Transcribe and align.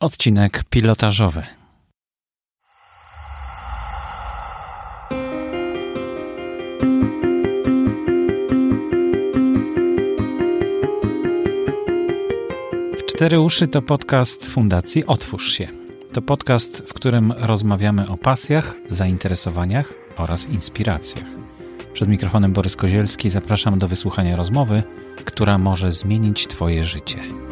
Odcinek 0.00 0.64
pilotażowy. 0.70 1.42
W 12.98 13.04
cztery 13.06 13.40
uszy 13.40 13.68
to 13.68 13.82
podcast 13.82 14.46
Fundacji 14.46 15.06
Otwórz 15.06 15.52
się. 15.52 15.68
To 16.12 16.22
podcast, 16.22 16.78
w 16.86 16.94
którym 16.94 17.32
rozmawiamy 17.32 18.08
o 18.08 18.16
pasjach, 18.16 18.74
zainteresowaniach 18.90 19.94
oraz 20.16 20.48
inspiracjach. 20.48 21.26
Przed 21.92 22.08
mikrofonem 22.08 22.52
Borys 22.52 22.76
Kozielski 22.76 23.30
zapraszam 23.30 23.78
do 23.78 23.88
wysłuchania 23.88 24.36
rozmowy, 24.36 24.82
która 25.24 25.58
może 25.58 25.92
zmienić 25.92 26.46
Twoje 26.46 26.84
życie. 26.84 27.47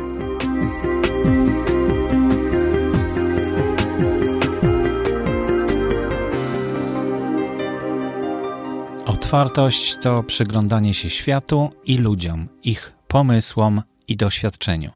Otwartość 9.36 9.96
to 10.00 10.22
przyglądanie 10.22 10.94
się 10.94 11.10
światu 11.10 11.70
i 11.84 11.98
ludziom, 11.98 12.48
ich 12.62 12.92
pomysłom 13.08 13.82
i 14.08 14.16
doświadczeniu. 14.16 14.90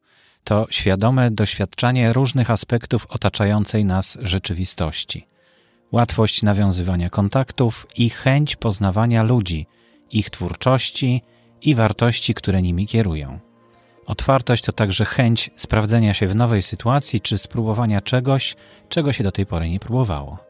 To 0.44 0.66
świadome 0.70 1.30
doświadczanie 1.30 2.12
różnych 2.12 2.50
aspektów 2.50 3.06
otaczającej 3.06 3.84
nas 3.84 4.18
rzeczywistości. 4.22 5.26
Łatwość 5.92 6.42
nawiązywania 6.42 7.10
kontaktów 7.10 7.86
i 7.96 8.10
chęć 8.10 8.56
poznawania 8.56 9.22
ludzi, 9.22 9.66
ich 10.10 10.30
twórczości 10.30 11.22
i 11.62 11.74
wartości, 11.74 12.34
które 12.34 12.62
nimi 12.62 12.86
kierują. 12.86 13.38
Otwartość 14.06 14.64
to 14.64 14.72
także 14.72 15.04
chęć 15.04 15.50
sprawdzenia 15.56 16.14
się 16.14 16.26
w 16.26 16.36
nowej 16.36 16.62
sytuacji 16.62 17.20
czy 17.20 17.38
spróbowania 17.38 18.00
czegoś, 18.00 18.56
czego 18.88 19.12
się 19.12 19.24
do 19.24 19.32
tej 19.32 19.46
pory 19.46 19.70
nie 19.70 19.80
próbowało 19.80 20.49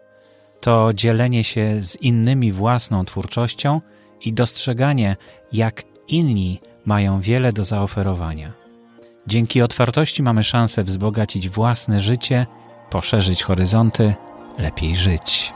to 0.60 0.90
dzielenie 0.94 1.44
się 1.44 1.82
z 1.82 1.96
innymi 1.96 2.52
własną 2.52 3.04
twórczością 3.04 3.80
i 4.20 4.32
dostrzeganie, 4.32 5.16
jak 5.52 5.82
inni 6.08 6.60
mają 6.84 7.20
wiele 7.20 7.52
do 7.52 7.64
zaoferowania. 7.64 8.52
Dzięki 9.26 9.62
otwartości 9.62 10.22
mamy 10.22 10.44
szansę 10.44 10.84
wzbogacić 10.84 11.48
własne 11.48 12.00
życie, 12.00 12.46
poszerzyć 12.90 13.42
horyzonty, 13.42 14.14
lepiej 14.58 14.96
żyć. 14.96 15.52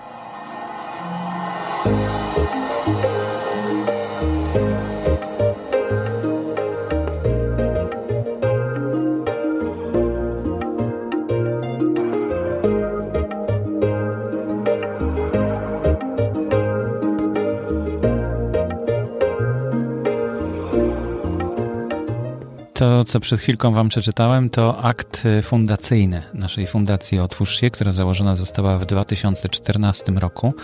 Co 23.06 23.20
przed 23.20 23.40
chwilką 23.40 23.72
Wam 23.72 23.88
przeczytałem, 23.88 24.50
to 24.50 24.82
akt 24.84 25.22
fundacyjny 25.42 26.22
naszej 26.34 26.66
Fundacji 26.66 27.18
Otwórz 27.18 27.60
się, 27.60 27.70
która 27.70 27.92
założona 27.92 28.36
została 28.36 28.78
w 28.78 28.86
2014 28.86 30.12
roku. 30.12 30.54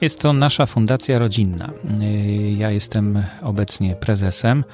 Jest 0.00 0.20
to 0.20 0.32
nasza 0.32 0.66
fundacja 0.66 1.18
rodzinna. 1.18 1.70
Ja 2.56 2.70
jestem 2.70 3.24
obecnie 3.42 3.96
prezesem. 3.96 4.64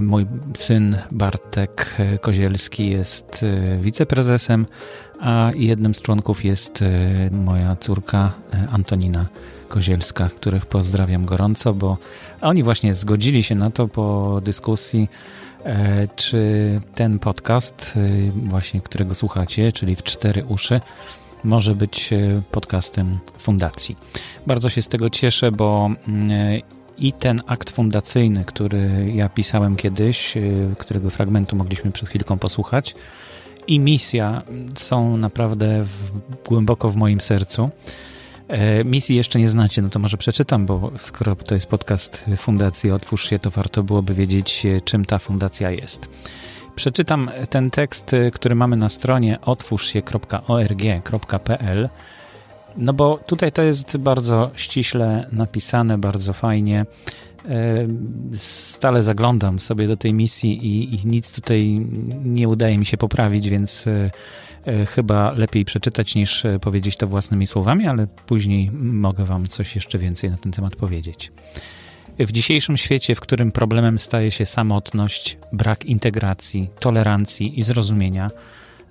Mój 0.00 0.26
syn 0.56 0.96
Bartek 1.10 1.96
Kozielski 2.20 2.90
jest 2.90 3.44
wiceprezesem, 3.80 4.66
a 5.20 5.50
jednym 5.54 5.94
z 5.94 6.02
członków 6.02 6.44
jest 6.44 6.84
moja 7.30 7.76
córka 7.76 8.32
Antonina 8.72 9.26
Kozielska, 9.68 10.28
których 10.36 10.66
pozdrawiam 10.66 11.24
gorąco, 11.24 11.74
bo 11.74 11.98
oni 12.40 12.62
właśnie 12.62 12.94
zgodzili 12.94 13.42
się 13.42 13.54
na 13.54 13.70
to 13.70 13.88
po 13.88 14.40
dyskusji 14.44 15.08
E, 15.51 15.51
czy 16.16 16.80
ten 16.94 17.18
podcast, 17.18 17.94
e, 17.96 18.30
właśnie 18.48 18.80
którego 18.80 19.14
słuchacie, 19.14 19.72
czyli 19.72 19.96
w 19.96 20.02
cztery 20.02 20.44
uszy, 20.44 20.80
może 21.44 21.74
być 21.74 22.12
e, 22.12 22.42
podcastem 22.50 23.18
fundacji. 23.38 23.96
Bardzo 24.46 24.68
się 24.68 24.82
z 24.82 24.88
tego 24.88 25.10
cieszę, 25.10 25.52
bo 25.52 25.90
mm, 26.08 26.60
i 26.98 27.12
ten 27.12 27.40
akt 27.46 27.70
fundacyjny, 27.70 28.44
który 28.44 29.12
ja 29.14 29.28
pisałem 29.28 29.76
kiedyś, 29.76 30.34
którego 30.78 31.10
fragmentu 31.10 31.56
mogliśmy 31.56 31.92
przed 31.92 32.08
chwilką 32.08 32.38
posłuchać, 32.38 32.94
i 33.66 33.80
misja 33.80 34.42
są 34.74 35.16
naprawdę 35.16 35.84
w, 35.84 36.10
głęboko 36.48 36.88
w 36.88 36.96
moim 36.96 37.20
sercu. 37.20 37.70
E, 38.52 38.84
misji 38.84 39.16
jeszcze 39.16 39.38
nie 39.38 39.48
znacie, 39.48 39.82
no 39.82 39.88
to 39.88 39.98
może 39.98 40.16
przeczytam, 40.16 40.66
bo 40.66 40.92
skoro 40.98 41.36
to 41.36 41.54
jest 41.54 41.66
podcast 41.66 42.24
Fundacji 42.36 42.90
Otwórz 42.90 43.28
się, 43.28 43.38
to 43.38 43.50
warto 43.50 43.82
byłoby 43.82 44.14
wiedzieć, 44.14 44.66
e, 44.66 44.80
czym 44.80 45.04
ta 45.04 45.18
fundacja 45.18 45.70
jest. 45.70 46.08
Przeczytam 46.74 47.30
ten 47.50 47.70
tekst, 47.70 48.14
e, 48.14 48.30
który 48.30 48.54
mamy 48.54 48.76
na 48.76 48.88
stronie 48.88 49.40
otwórzsie.org.pl, 49.40 51.88
no 52.76 52.92
bo 52.92 53.18
tutaj 53.18 53.52
to 53.52 53.62
jest 53.62 53.96
bardzo 53.96 54.50
ściśle 54.56 55.26
napisane, 55.32 55.98
bardzo 55.98 56.32
fajnie. 56.32 56.86
Stale 58.34 59.02
zaglądam 59.02 59.60
sobie 59.60 59.88
do 59.88 59.96
tej 59.96 60.14
misji 60.14 60.66
i, 60.66 60.94
i 60.94 61.06
nic 61.06 61.32
tutaj 61.32 61.86
nie 62.24 62.48
udaje 62.48 62.78
mi 62.78 62.86
się 62.86 62.96
poprawić, 62.96 63.48
więc 63.48 63.86
chyba 64.86 65.32
lepiej 65.32 65.64
przeczytać 65.64 66.14
niż 66.14 66.44
e, 66.44 66.58
powiedzieć 66.58 66.96
to 66.96 67.06
własnymi 67.06 67.46
słowami, 67.46 67.86
ale 67.86 68.06
później 68.06 68.70
mogę 68.80 69.24
Wam 69.24 69.46
coś 69.46 69.74
jeszcze 69.74 69.98
więcej 69.98 70.30
na 70.30 70.36
ten 70.36 70.52
temat 70.52 70.76
powiedzieć. 70.76 71.32
W 72.18 72.32
dzisiejszym 72.32 72.76
świecie, 72.76 73.14
w 73.14 73.20
którym 73.20 73.52
problemem 73.52 73.98
staje 73.98 74.30
się 74.30 74.46
samotność, 74.46 75.38
brak 75.52 75.84
integracji, 75.84 76.70
tolerancji 76.80 77.58
i 77.58 77.62
zrozumienia, 77.62 78.30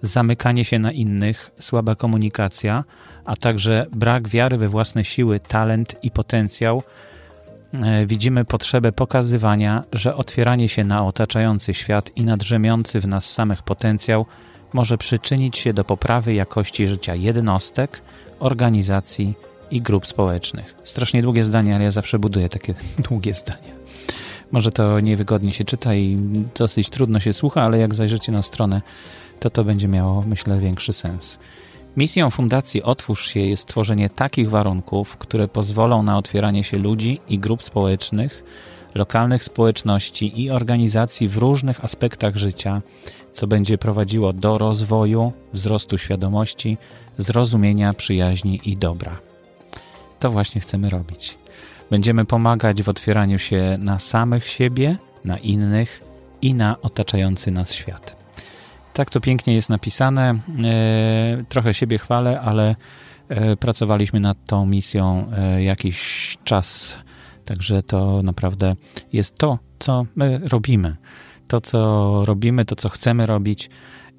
zamykanie 0.01 0.65
się 0.65 0.79
na 0.79 0.91
innych, 0.91 1.51
słaba 1.59 1.95
komunikacja, 1.95 2.83
a 3.25 3.35
także 3.35 3.85
brak 3.95 4.27
wiary 4.27 4.57
we 4.57 4.67
własne 4.67 5.05
siły, 5.05 5.39
talent 5.39 5.95
i 6.03 6.11
potencjał, 6.11 6.83
e, 7.73 8.05
widzimy 8.05 8.45
potrzebę 8.45 8.91
pokazywania, 8.91 9.83
że 9.93 10.15
otwieranie 10.15 10.69
się 10.69 10.83
na 10.83 11.05
otaczający 11.05 11.73
świat 11.73 12.11
i 12.15 12.23
nadrzemiący 12.23 12.99
w 12.99 13.07
nas 13.07 13.31
samych 13.31 13.63
potencjał 13.63 14.25
może 14.73 14.97
przyczynić 14.97 15.57
się 15.57 15.73
do 15.73 15.83
poprawy 15.83 16.33
jakości 16.33 16.87
życia 16.87 17.15
jednostek, 17.15 18.01
organizacji 18.39 19.33
i 19.71 19.81
grup 19.81 20.07
społecznych. 20.07 20.75
Strasznie 20.83 21.21
długie 21.21 21.43
zdanie, 21.43 21.75
ale 21.75 21.83
ja 21.83 21.91
zawsze 21.91 22.19
buduję 22.19 22.49
takie 22.49 22.73
długie 23.09 23.33
zdania. 23.33 23.81
Może 24.51 24.71
to 24.71 24.99
niewygodnie 24.99 25.51
się 25.51 25.65
czyta 25.65 25.95
i 25.95 26.17
dosyć 26.55 26.89
trudno 26.89 27.19
się 27.19 27.33
słucha, 27.33 27.61
ale 27.61 27.77
jak 27.77 27.95
zajrzycie 27.95 28.31
na 28.31 28.43
stronę, 28.43 28.81
to 29.39 29.49
to 29.49 29.63
będzie 29.63 29.87
miało, 29.87 30.23
myślę, 30.27 30.59
większy 30.59 30.93
sens. 30.93 31.39
Misją 31.97 32.29
Fundacji 32.29 32.83
Otwórz 32.83 33.27
się 33.27 33.39
jest 33.39 33.67
tworzenie 33.67 34.09
takich 34.09 34.49
warunków, 34.49 35.17
które 35.17 35.47
pozwolą 35.47 36.03
na 36.03 36.17
otwieranie 36.17 36.63
się 36.63 36.77
ludzi 36.77 37.19
i 37.29 37.39
grup 37.39 37.63
społecznych, 37.63 38.43
lokalnych 38.95 39.43
społeczności 39.43 40.41
i 40.41 40.51
organizacji 40.51 41.27
w 41.27 41.37
różnych 41.37 41.85
aspektach 41.85 42.35
życia, 42.35 42.81
co 43.31 43.47
będzie 43.47 43.77
prowadziło 43.77 44.33
do 44.33 44.57
rozwoju, 44.57 45.33
wzrostu 45.53 45.97
świadomości, 45.97 46.77
zrozumienia, 47.17 47.93
przyjaźni 47.93 48.61
i 48.63 48.77
dobra. 48.77 49.19
To 50.19 50.31
właśnie 50.31 50.61
chcemy 50.61 50.89
robić. 50.89 51.37
Będziemy 51.91 52.25
pomagać 52.25 52.83
w 52.83 52.89
otwieraniu 52.89 53.39
się 53.39 53.77
na 53.79 53.99
samych 53.99 54.47
siebie, 54.47 54.97
na 55.25 55.37
innych 55.37 56.01
i 56.41 56.55
na 56.55 56.81
otaczający 56.81 57.51
nas 57.51 57.73
świat. 57.73 58.21
Tak 58.93 59.09
to 59.09 59.19
pięknie 59.19 59.53
jest 59.53 59.69
napisane. 59.69 60.39
E, 60.65 61.43
trochę 61.49 61.73
siebie 61.73 61.97
chwalę, 61.97 62.41
ale 62.41 62.75
e, 63.29 63.55
pracowaliśmy 63.55 64.19
nad 64.19 64.45
tą 64.45 64.65
misją 64.65 65.31
e, 65.37 65.63
jakiś 65.63 66.37
czas, 66.43 66.99
także 67.45 67.83
to 67.83 68.23
naprawdę 68.23 68.75
jest 69.13 69.37
to, 69.37 69.59
co 69.79 70.05
my 70.15 70.41
robimy 70.43 70.95
to, 71.51 71.61
co 71.61 72.21
robimy, 72.25 72.65
to, 72.65 72.75
co 72.75 72.89
chcemy 72.89 73.25
robić. 73.25 73.69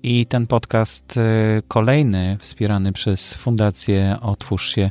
I 0.03 0.27
ten 0.27 0.47
podcast 0.47 1.17
y, 1.17 1.63
kolejny, 1.69 2.37
wspierany 2.41 2.93
przez 2.93 3.35
Fundację 3.35 4.17
Otwórz 4.21 4.75
się, 4.75 4.91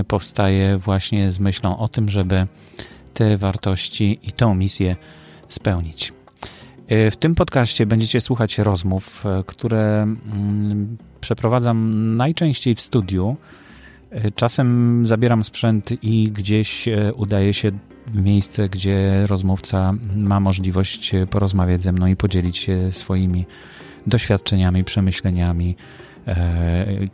y, 0.00 0.04
powstaje 0.04 0.78
właśnie 0.78 1.32
z 1.32 1.38
myślą 1.38 1.78
o 1.78 1.88
tym, 1.88 2.08
żeby 2.08 2.46
te 3.14 3.36
wartości 3.36 4.18
i 4.22 4.32
tą 4.32 4.54
misję 4.54 4.96
spełnić. 5.48 6.12
Y, 6.92 7.10
w 7.10 7.16
tym 7.16 7.34
podcaście 7.34 7.86
będziecie 7.86 8.20
słuchać 8.20 8.58
rozmów, 8.58 9.24
które 9.46 10.02
mm, 10.02 10.96
przeprowadzam 11.20 12.16
najczęściej 12.16 12.74
w 12.74 12.80
studiu. 12.80 13.36
Czasem 14.34 15.06
zabieram 15.06 15.44
sprzęt 15.44 15.90
i 16.02 16.30
gdzieś 16.32 16.88
udaje 17.16 17.52
się 17.54 17.70
miejsce, 18.14 18.68
gdzie 18.68 19.26
rozmówca 19.26 19.92
ma 20.16 20.40
możliwość 20.40 21.12
porozmawiać 21.30 21.82
ze 21.82 21.92
mną 21.92 22.06
i 22.06 22.16
podzielić 22.16 22.56
się 22.56 22.92
swoimi 22.92 23.46
doświadczeniami, 24.06 24.84
przemyśleniami. 24.84 25.76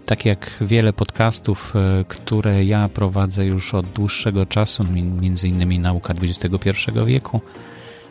Tak 0.06 0.24
jak 0.24 0.50
wiele 0.60 0.92
podcastów, 0.92 1.74
y, 2.00 2.04
które 2.04 2.64
ja 2.64 2.88
prowadzę 2.88 3.44
już 3.44 3.74
od 3.74 3.86
dłuższego 3.86 4.46
czasu, 4.46 4.84
innymi 5.44 5.78
Nauka 5.78 6.14
XXI 6.22 6.70
wieku, 7.06 7.40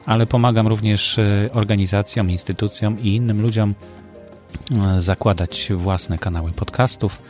ale 0.06 0.26
pomagam 0.26 0.68
również 0.68 1.18
y, 1.18 1.50
organizacjom, 1.54 2.30
instytucjom 2.30 3.00
i 3.00 3.16
innym 3.16 3.42
ludziom 3.42 3.76
zakładać 4.98 5.70
własne 5.76 6.18
kanały 6.18 6.52
podcastów. 6.52 7.22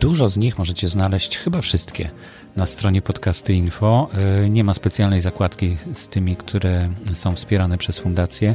Dużo 0.00 0.28
z 0.28 0.36
nich 0.36 0.58
możecie 0.58 0.88
znaleźć, 0.88 1.38
chyba 1.38 1.60
wszystkie, 1.60 2.10
na 2.56 2.66
stronie 2.66 3.02
podcasty 3.02 3.54
info. 3.54 4.08
E, 4.44 4.48
nie 4.50 4.64
ma 4.64 4.74
specjalnej 4.74 5.20
zakładki 5.20 5.76
z 5.94 6.08
tymi, 6.08 6.36
które 6.36 6.90
są 7.14 7.34
wspierane 7.34 7.78
przez 7.78 7.98
fundację, 7.98 8.54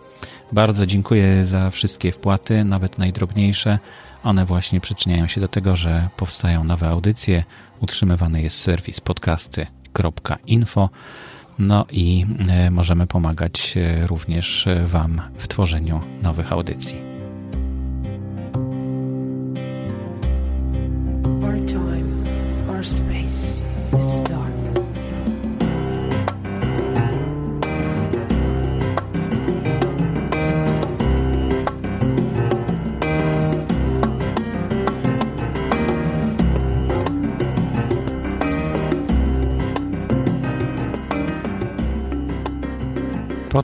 Bardzo 0.52 0.86
dziękuję 0.86 1.46
za 1.46 1.72
wszystkie 1.72 2.12
wpłaty, 2.12 2.64
nawet 2.64 2.98
najdrobniejsze. 2.98 3.80
One 4.24 4.46
właśnie 4.46 4.82
przyczyniają 4.82 5.28
się 5.28 5.42
do 5.42 5.48
tego, 5.48 5.76
że 5.76 6.10
powstają 6.18 6.64
nowe 6.64 6.88
audycje. 6.88 7.44
Utrzymywany 7.80 8.42
jest 8.42 8.60
serwis 8.60 9.02
podcasty.info. 9.02 10.90
No 11.60 11.86
i 11.92 12.26
e, 12.50 12.72
możemy 12.72 13.08
pomagać 13.08 13.74
e, 13.78 14.08
również 14.08 14.68
e, 14.68 14.88
Wam 14.88 15.22
w 15.38 15.48
tworzeniu 15.48 16.02
nowych 16.24 16.52
audycji. 16.52 17.15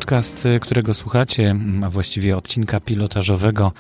Podcast, 0.02 0.46
y, 0.46 0.60
którego 0.60 0.94
słuchacie, 0.94 1.56
a 1.84 1.90
właściwie 1.90 2.38
odcinka 2.38 2.80
pilotażowego, 2.80 3.72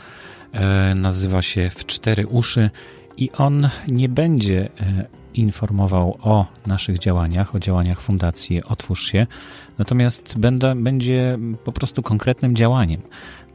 e, 0.54 0.96
nazywa 0.96 1.42
się 1.42 1.70
W 1.70 1.86
cztery 1.86 2.28
uszy 2.28 2.70
i 3.18 3.30
on 3.32 3.70
nie 3.88 4.10
będzie 4.10 4.66
e, 4.66 5.06
informował 5.34 6.18
o 6.22 6.46
naszych 6.68 7.00
działaniach, 7.00 7.56
o 7.56 7.60
działaniach 7.60 8.02
Fundacji 8.02 8.64
Otwórz 8.64 9.12
się, 9.12 9.28
natomiast 9.78 10.40
będę, 10.40 10.76
będzie 10.76 11.38
po 11.64 11.72
prostu 11.72 12.02
konkretnym 12.02 12.56
działaniem. 12.56 13.02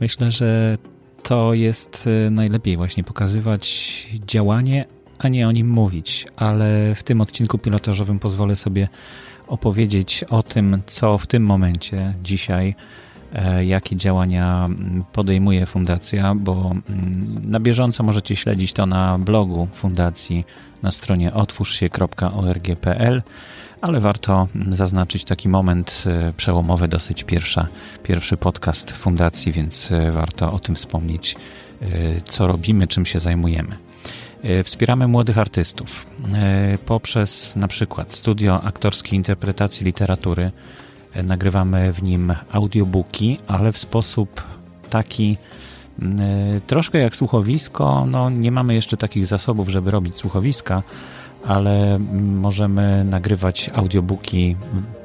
Myślę, 0.01 0.31
że 0.31 0.79
to 1.23 1.55
jest 1.55 2.09
e, 2.27 2.31
najlepiej 2.31 2.77
właśnie 2.77 3.05
pokazywać 3.05 4.07
działanie, 4.27 4.85
a 5.19 5.29
nie 5.29 5.49
o 5.49 5.53
nim 5.53 5.69
mówić, 5.69 6.27
ale 6.37 6.95
w 6.95 7.03
tym 7.03 7.21
odcinku 7.21 7.59
pilotażowym 7.59 8.19
pozwolę 8.19 8.57
sobie 8.57 8.89
opowiedzieć 9.47 10.25
o 10.25 10.43
tym, 10.43 10.83
co 10.87 11.19
w 11.19 11.27
tym 11.27 11.43
momencie, 11.43 12.15
dzisiaj, 12.23 12.75
e, 13.33 13.65
jakie 13.65 13.97
działania 13.97 14.69
podejmuje 15.13 15.67
Fundacja, 15.67 16.35
bo 16.35 16.75
na 17.45 17.61
bieżąco 17.61 18.03
możecie 18.03 18.37
śledzić 18.37 18.73
to 18.73 18.87
na 18.87 19.19
blogu 19.19 19.69
Fundacji 19.73 20.45
na 20.83 20.93
stronie 20.93 21.35
otwórzsie.org.pl, 21.35 23.23
ale 23.81 24.01
warto 24.01 24.49
zaznaczyć 24.71 25.25
taki 25.25 25.49
moment 25.49 26.05
e, 26.07 26.33
przełomowy, 26.33 26.89
dosyć 26.89 27.25
pierwsza, 27.25 27.67
pierwszy 28.03 28.37
podcast 28.37 28.91
Fundacji, 28.91 29.53
więc 29.53 29.93
e, 29.93 30.13
warto 30.13 30.53
o 30.53 30.59
tym 30.59 30.75
wspomnieć, 30.75 31.37
co 32.25 32.47
robimy, 32.47 32.87
czym 32.87 33.07
się 33.07 33.21
zajmujemy. 33.21 33.86
E, 34.47 34.63
wspieramy 34.63 35.09
młodych 35.09 35.39
artystów 35.39 36.07
e, 36.35 36.79
poprzez 36.87 37.57
na 37.57 37.69
przykład 37.69 38.15
studio 38.15 38.63
aktorskiej 38.63 39.15
interpretacji 39.15 39.87
literatury. 39.87 40.51
E, 41.15 41.23
nagrywamy 41.23 41.93
w 41.93 42.03
nim 42.03 42.35
audiobooki, 42.53 43.39
ale 43.49 43.73
w 43.73 43.79
sposób 43.79 44.43
taki 44.91 45.37
troszkę 46.67 46.99
jak 46.99 47.17
słuchowisko. 47.17 48.07
No, 48.11 48.31
nie 48.31 48.53
mamy 48.53 48.75
jeszcze 48.75 48.97
takich 48.97 49.27
zasobów, 49.27 49.69
żeby 49.69 49.91
robić 49.91 50.17
słuchowiska, 50.17 50.83
ale 51.47 51.99
możemy 52.21 53.05
nagrywać 53.05 53.71
audiobooki 53.75 54.57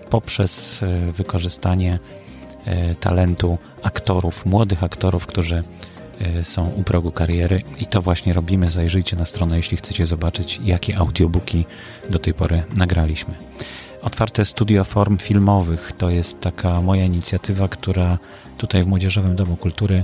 poprzez 0.10 0.80
wykorzystanie 1.18 2.00
talentu 3.00 3.58
aktorów, 3.84 4.46
młodych 4.46 4.84
aktorów, 4.84 5.26
którzy 5.26 5.64
są 6.44 6.66
u 6.66 6.84
progu 6.84 7.12
kariery 7.12 7.62
i 7.80 7.86
to 7.86 8.02
właśnie 8.02 8.34
robimy. 8.34 8.70
Zajrzyjcie 8.70 9.16
na 9.16 9.26
stronę, 9.26 9.58
jeśli 9.58 9.78
chcecie 9.78 10.06
zobaczyć, 10.06 10.60
jakie 10.64 10.98
audiobooki 10.98 11.66
do 12.10 12.20
tej 12.20 12.34
pory 12.34 12.64
nagraliśmy. 12.76 13.34
Otwarte 14.02 14.46
studio 14.46 14.84
form 14.84 15.18
filmowych 15.18 15.92
to 15.98 16.10
jest 16.10 16.40
taka 16.40 16.82
moja 16.82 17.06
inicjatywa, 17.06 17.68
która 17.68 18.18
tutaj 18.58 18.84
w 18.84 18.88
Młodzieżowym 18.88 19.36
Domu 19.36 19.58
Kultury 19.58 20.04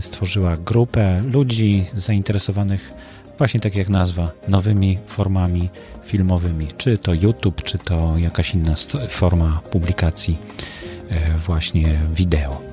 stworzyła 0.00 0.56
grupę 0.56 1.20
ludzi 1.22 1.84
zainteresowanych 1.94 2.92
właśnie 3.38 3.60
tak 3.60 3.76
jak 3.76 3.88
nazwa, 3.88 4.30
nowymi 4.48 4.98
formami 5.06 5.70
filmowymi, 6.04 6.66
czy 6.76 6.98
to 6.98 7.14
YouTube, 7.14 7.62
czy 7.62 7.78
to 7.78 8.18
jakaś 8.18 8.54
inna 8.54 8.74
forma 9.08 9.60
publikacji 9.70 10.38
właśnie 11.46 11.98
wideo. 12.14 12.71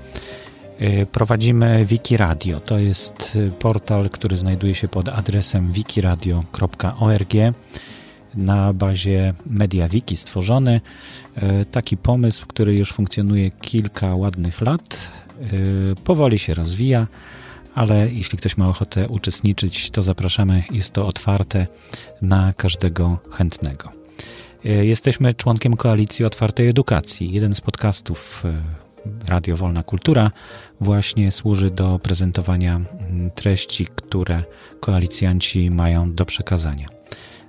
Prowadzimy 1.11 1.85
Wikiradio. 1.85 2.59
To 2.59 2.77
jest 2.77 3.37
portal, 3.59 4.09
który 4.09 4.37
znajduje 4.37 4.75
się 4.75 4.87
pod 4.87 5.09
adresem 5.09 5.71
wikiradio.org 5.71 7.33
na 8.35 8.73
bazie 8.73 9.33
MediaWiki 9.45 10.17
stworzony. 10.17 10.81
E, 11.35 11.65
taki 11.65 11.97
pomysł, 11.97 12.45
który 12.47 12.75
już 12.75 12.93
funkcjonuje 12.93 13.51
kilka 13.51 14.15
ładnych 14.15 14.61
lat, 14.61 15.11
powoli 16.03 16.39
się 16.39 16.53
rozwija, 16.53 17.07
ale 17.75 18.09
jeśli 18.11 18.37
ktoś 18.37 18.57
ma 18.57 18.69
ochotę 18.69 19.07
uczestniczyć, 19.07 19.91
to 19.91 20.01
zapraszamy. 20.01 20.63
Jest 20.71 20.91
to 20.91 21.07
otwarte 21.07 21.67
na 22.21 22.53
każdego 22.53 23.19
chętnego. 23.31 23.89
Jesteśmy 24.63 25.33
członkiem 25.33 25.75
Koalicji 25.75 26.25
Otwartej 26.25 26.67
Edukacji. 26.69 27.31
Jeden 27.31 27.55
z 27.55 27.61
podcastów 27.61 28.43
Radio 29.27 29.57
Wolna 29.57 29.83
Kultura 29.83 30.31
właśnie 30.81 31.31
służy 31.31 31.71
do 31.71 31.99
prezentowania 31.99 32.81
treści, 33.35 33.87
które 33.95 34.43
koalicjanci 34.79 35.71
mają 35.71 36.13
do 36.13 36.25
przekazania 36.25 36.99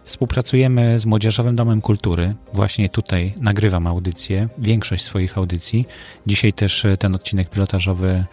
Współpracujemy 0.05 1.01
z 1.01 1.07
Młodzieżowym 1.07 1.57
Domem 1.57 1.81
Kultury. 1.81 2.35
Właśnie 2.53 2.89
tutaj 2.89 3.35
nagrywam 3.41 3.87
audycję, 3.87 4.49
większość 4.59 5.05
swoich 5.05 5.39
audycji. 5.39 5.87
Dzisiaj 6.27 6.53
też 6.53 6.85
e, 6.85 6.97
ten 6.97 7.15
odcinek 7.15 7.51
pilotażowy 7.51 8.25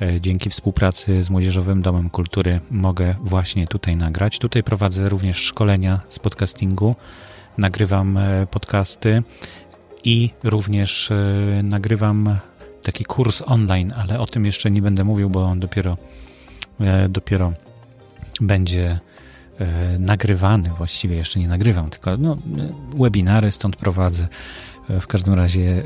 e, 0.00 0.20
dzięki 0.20 0.50
współpracy 0.50 1.24
z 1.24 1.30
Młodzieżowym 1.30 1.82
Domem 1.82 2.10
Kultury 2.10 2.60
mogę 2.70 3.14
właśnie 3.20 3.66
tutaj 3.66 3.96
nagrać. 3.96 4.38
Tutaj 4.38 4.62
prowadzę 4.62 5.08
również 5.08 5.36
szkolenia 5.36 6.00
z 6.08 6.18
podcastingu, 6.18 6.96
nagrywam 7.58 8.16
e, 8.16 8.46
podcasty 8.46 9.22
i 10.04 10.30
również 10.44 11.10
nagrywam 11.62 12.38
taki 12.86 13.04
kurs 13.04 13.42
online, 13.46 13.92
ale 13.96 14.20
o 14.20 14.26
tym 14.26 14.46
jeszcze 14.46 14.70
nie 14.70 14.82
będę 14.82 15.04
mówił, 15.04 15.30
bo 15.30 15.44
on 15.44 15.60
dopiero, 15.60 15.96
e, 16.80 17.08
dopiero 17.08 17.52
będzie 18.40 19.00
e, 19.58 19.98
nagrywany, 19.98 20.70
właściwie 20.70 21.16
jeszcze 21.16 21.40
nie 21.40 21.48
nagrywam, 21.48 21.90
tylko 21.90 22.16
no, 22.16 22.36
webinary 22.94 23.52
stąd 23.52 23.76
prowadzę. 23.76 24.28
E, 24.90 25.00
w 25.00 25.06
każdym 25.06 25.34
razie 25.34 25.82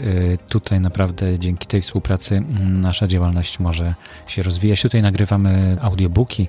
tutaj 0.48 0.80
naprawdę 0.80 1.38
dzięki 1.38 1.66
tej 1.66 1.82
współpracy 1.82 2.42
nasza 2.68 3.06
działalność 3.06 3.58
może 3.58 3.94
się 4.26 4.42
rozwijać. 4.42 4.82
Tutaj 4.82 5.02
nagrywamy 5.02 5.76
audiobooki, 5.80 6.48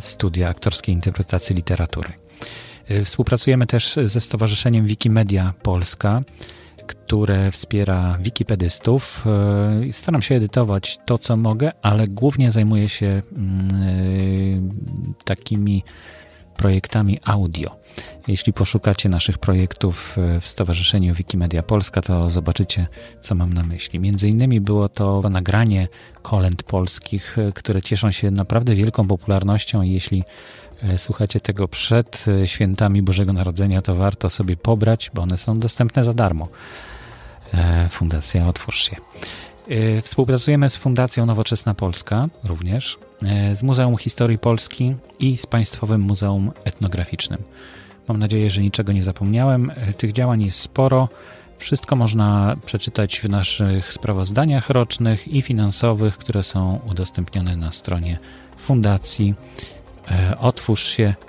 studia 0.00 0.48
aktorskiej 0.48 0.94
interpretacji 0.94 1.56
literatury. 1.56 2.12
Współpracujemy 3.04 3.66
też 3.66 3.98
ze 4.04 4.20
Stowarzyszeniem 4.20 4.86
Wikimedia 4.86 5.54
Polska 5.62 6.22
które 6.90 7.50
wspiera 7.50 8.18
wikipedystów. 8.20 9.24
E, 9.88 9.92
staram 9.92 10.22
się 10.22 10.34
edytować 10.34 10.98
to, 11.06 11.18
co 11.18 11.36
mogę, 11.36 11.72
ale 11.82 12.06
głównie 12.06 12.50
zajmuję 12.50 12.88
się 12.88 13.22
mm, 13.36 13.68
e, 15.18 15.24
takimi 15.24 15.82
projektami 16.56 17.18
audio. 17.24 17.76
Jeśli 18.28 18.52
poszukacie 18.52 19.08
naszych 19.08 19.38
projektów 19.38 20.16
w 20.40 20.48
Stowarzyszeniu 20.48 21.14
Wikimedia 21.14 21.62
Polska, 21.62 22.02
to 22.02 22.30
zobaczycie, 22.30 22.86
co 23.20 23.34
mam 23.34 23.54
na 23.54 23.62
myśli. 23.62 24.00
Między 24.00 24.28
innymi 24.28 24.60
było 24.60 24.88
to 24.88 25.22
nagranie 25.30 25.88
kolęd 26.22 26.62
polskich, 26.62 27.36
które 27.54 27.82
cieszą 27.82 28.10
się 28.10 28.30
naprawdę 28.30 28.74
wielką 28.74 29.06
popularnością. 29.06 29.82
Jeśli 29.82 30.24
słuchacie 30.98 31.40
tego 31.40 31.68
przed 31.68 32.24
e, 32.28 32.48
świętami 32.48 33.02
Bożego 33.02 33.32
Narodzenia, 33.32 33.82
to 33.82 33.94
warto 33.94 34.30
sobie 34.30 34.56
pobrać, 34.56 35.10
bo 35.14 35.22
one 35.22 35.38
są 35.38 35.58
dostępne 35.58 36.04
za 36.04 36.14
darmo. 36.14 36.48
E, 37.54 37.88
Fundacja 37.88 38.46
Otwórz 38.46 38.90
się. 38.90 38.96
Współpracujemy 40.02 40.70
z 40.70 40.76
Fundacją 40.76 41.26
Nowoczesna 41.26 41.74
Polska 41.74 42.28
również, 42.44 42.98
z 43.54 43.62
Muzeum 43.62 43.96
Historii 43.96 44.38
Polski 44.38 44.94
i 45.18 45.36
z 45.36 45.46
Państwowym 45.46 46.00
Muzeum 46.00 46.52
Etnograficznym. 46.64 47.42
Mam 48.08 48.18
nadzieję, 48.18 48.50
że 48.50 48.62
niczego 48.62 48.92
nie 48.92 49.02
zapomniałem. 49.02 49.72
Tych 49.96 50.12
działań 50.12 50.42
jest 50.42 50.58
sporo. 50.58 51.08
Wszystko 51.58 51.96
można 51.96 52.56
przeczytać 52.66 53.20
w 53.20 53.28
naszych 53.28 53.92
sprawozdaniach 53.92 54.70
rocznych 54.70 55.28
i 55.28 55.42
finansowych, 55.42 56.18
które 56.18 56.42
są 56.42 56.80
udostępnione 56.86 57.56
na 57.56 57.72
stronie 57.72 58.18
Fundacji 58.56 59.34
E, 60.10 60.38
otwórz 60.38 60.82
się.org.pl. 60.82 61.20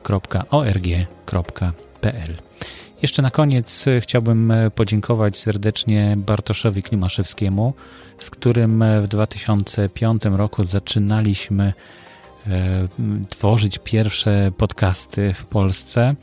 Jeszcze 3.01 3.21
na 3.21 3.31
koniec 3.31 3.87
e, 3.87 4.01
chciałbym 4.01 4.51
e, 4.51 4.71
podziękować 4.71 5.37
serdecznie 5.37 6.15
Bartoszowi 6.17 6.83
Klimaszewskiemu, 6.83 7.73
z 8.17 8.29
którym 8.29 8.83
w 9.03 9.07
2005 9.07 10.23
roku 10.25 10.63
zaczynaliśmy 10.63 11.73
tworzyć 13.29 13.79
pierwsze 13.83 14.51
podcasty 14.57 15.33
w 15.33 15.45
Polsce. 15.45 16.15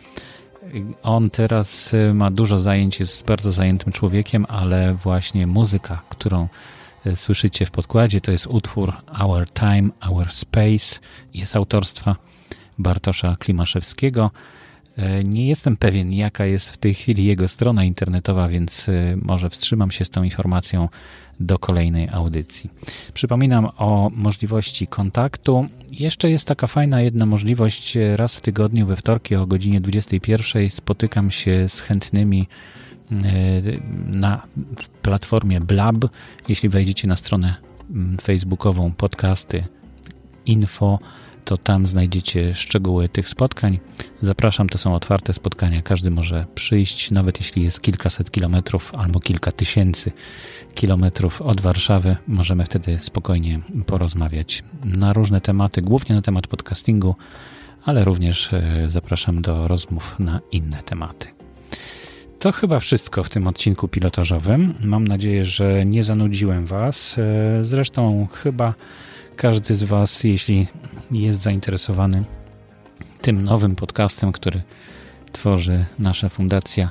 On 1.03 1.31
teraz 1.31 1.93
ma 2.15 2.31
dużo 2.31 2.59
zajęć, 2.59 3.00
jest 3.00 3.27
bardzo 3.27 3.53
zajętym 3.53 3.93
człowiekiem, 3.93 4.47
ale 4.49 4.95
właśnie 4.95 5.47
muzyka, 5.47 6.03
którą 6.09 6.49
słyszycie 7.15 7.67
w 7.67 7.71
podkładzie, 7.71 8.21
to 8.21 8.33
jest 8.33 8.47
utwór 8.47 8.93
Our 9.21 9.50
Time, 9.50 9.88
Our 10.09 10.33
Space, 10.33 11.00
jest 11.35 11.57
autorstwa 11.57 12.17
Bartosza 12.79 13.37
Klimaszewskiego. 13.37 14.31
E, 14.99 15.25
nie 15.25 15.49
jestem 15.49 15.77
pewien, 15.77 16.13
jaka 16.13 16.45
jest 16.47 16.71
w 16.71 16.77
tej 16.77 16.95
chwili 16.95 17.25
jego 17.25 17.49
strona 17.49 17.85
internetowa, 17.85 18.49
więc 18.49 18.89
e, 18.89 19.17
może 19.23 19.51
wstrzymam 19.51 19.91
się 19.91 20.05
z 20.05 20.11
tą 20.11 20.23
informacją 20.23 20.89
do 21.41 21.59
kolejnej 21.59 22.09
audycji. 22.09 22.71
Przypominam 23.15 23.69
o 23.77 24.11
możliwości 24.15 24.87
kontaktu. 24.87 25.67
Jeszcze 25.91 26.31
jest 26.31 26.49
taka 26.49 26.67
fajna 26.67 27.01
jedna 27.01 27.27
możliwość. 27.27 27.99
Raz 28.15 28.37
w 28.37 28.41
tygodniu 28.41 28.87
we 28.87 28.97
wtorki 28.97 29.37
o 29.37 29.47
godzinie 29.47 29.81
21 29.81 30.71
spotykam 30.71 31.31
się 31.31 31.69
z 31.69 31.81
chętnymi 31.81 32.49
e, 33.13 33.17
na 34.07 34.43
platformie 35.03 35.61
Blab. 35.61 35.97
Jeśli 36.49 36.69
wejdziecie 36.69 37.09
na 37.09 37.17
stronę 37.17 37.55
mm, 37.91 38.17
facebookową 38.19 38.93
podcasty 38.93 39.65
info 40.47 40.99
to 41.49 41.57
tam 41.57 41.87
znajdziecie 41.87 42.55
szczegóły 42.55 43.09
tych 43.09 43.28
spotkań. 43.28 43.78
Zapraszam, 44.23 44.69
to 44.69 44.78
są 44.78 44.95
otwarte 44.95 45.33
spotkania. 45.33 45.83
Każdy 45.83 46.11
może 46.11 46.47
przyjść, 46.55 47.11
nawet 47.11 47.38
jeśli 47.40 47.62
jest 47.62 47.81
kilkaset 47.81 48.31
kilometrów 48.31 48.95
albo 48.95 49.21
kilka 49.21 49.52
tysięcy 49.52 50.12
kilometrów 50.75 51.43
od 51.43 51.61
Warszawy. 51.61 52.17
Możemy 52.26 52.64
wtedy 52.64 52.99
spokojnie 53.00 53.61
porozmawiać 53.87 54.64
na 54.85 55.12
różne 55.12 55.40
tematy, 55.40 55.83
głównie 55.83 56.14
na 56.14 56.23
temat 56.23 56.47
podcastingu, 56.47 57.14
ale 57.85 58.05
również 58.05 58.52
e, 58.52 58.85
zapraszam 58.87 59.43
do 59.43 59.69
rozmów 59.69 60.17
na 60.19 60.40
inne 60.52 60.83
tematy. 60.83 61.28
To 62.38 62.52
chyba 62.52 62.81
wszystko 62.81 63.23
w 63.23 63.31
tym 63.31 63.49
odcinku 63.49 63.88
pilotażowym. 63.88 64.75
Mam 64.85 65.09
nadzieję, 65.09 65.45
że 65.45 65.87
nie 65.87 66.02
zanudziłem 66.02 66.67
Was. 66.67 67.17
E, 67.19 67.64
zresztą 67.64 68.28
chyba 68.33 68.75
każdy 69.38 69.75
z 69.75 69.85
Was, 69.85 70.25
jeśli 70.25 70.66
jest 71.11 71.40
zainteresowany 71.40 72.25
tym 73.23 73.45
nowym 73.45 73.76
podcastem, 73.76 74.33
który 74.33 74.62
tworzy 75.33 75.85
nasza 75.99 76.28
fundacja, 76.28 76.90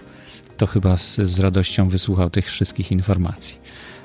to 0.58 0.68
chyba 0.68 0.98
z, 0.98 1.16
z 1.16 1.40
radością 1.40 1.90
wysłuchał 1.90 2.30
tych 2.30 2.46
wszystkich 2.46 2.92
informacji. 2.92 3.58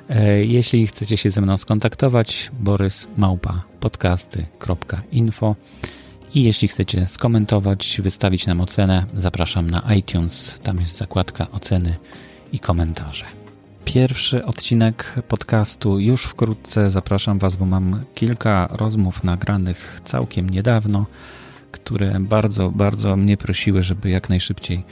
E, 0.08 0.44
jeśli 0.44 0.86
chcecie 0.86 1.16
się 1.16 1.30
ze 1.30 1.40
mną 1.40 1.56
skontaktować, 1.56 2.50
borys 2.60 3.08
małpa 3.16 3.62
podcasty.info 3.80 5.56
i 6.34 6.42
jeśli 6.42 6.68
chcecie 6.68 7.08
skomentować, 7.08 8.00
wystawić 8.02 8.46
nam 8.46 8.60
ocenę, 8.60 9.04
zapraszam 9.16 9.70
na 9.70 9.94
iTunes. 9.94 10.58
Tam 10.62 10.80
jest 10.80 10.96
zakładka 10.96 11.50
oceny 11.50 11.96
i 12.52 12.58
komentarze. 12.58 13.41
Pierwszy 13.84 14.44
odcinek 14.44 15.14
podcastu 15.28 15.98
już 15.98 16.22
wkrótce. 16.24 16.90
Zapraszam 16.90 17.38
Was, 17.38 17.56
bo 17.56 17.66
mam 17.66 18.04
kilka 18.14 18.68
rozmów 18.70 19.24
nagranych 19.24 20.00
całkiem 20.04 20.50
niedawno, 20.50 21.06
które 21.72 22.20
bardzo, 22.20 22.70
bardzo 22.70 23.16
mnie 23.16 23.36
prosiły, 23.36 23.82
żeby 23.82 24.10
jak 24.10 24.28
najszybciej 24.28 24.84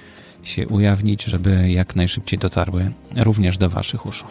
się 0.43 0.69
ujawnić, 0.69 1.25
żeby 1.25 1.71
jak 1.71 1.97
najszybciej 1.97 2.39
dotarły 2.39 2.93
również 3.17 3.59
do 3.59 3.71
Waszych 3.71 4.07
uszu. 4.07 4.27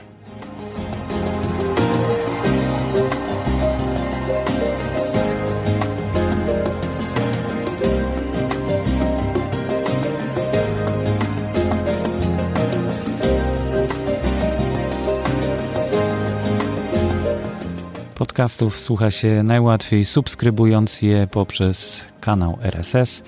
Podcastów 18.39 18.79
słucha 18.79 19.11
się 19.11 19.43
najłatwiej 19.43 20.05
subskrybując 20.05 21.01
je 21.01 21.27
poprzez 21.27 22.01
kanał 22.21 22.57
RSS. 22.61 23.23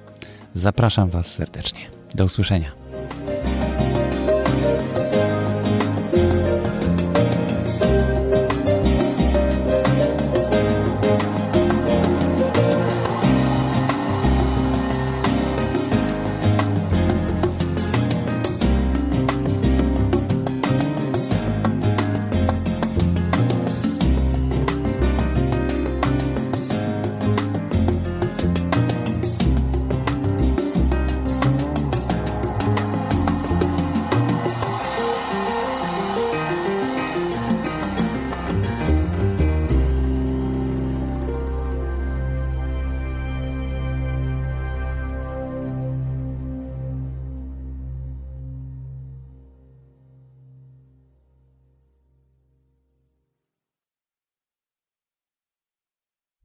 Zapraszam 0.54 1.10
Was 1.10 1.34
serdecznie. 1.34 1.80
Do 2.14 2.24
usłyszenia. 2.24 2.81